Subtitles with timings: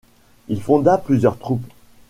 [0.47, 1.71] Il fonda plusieurs troupes.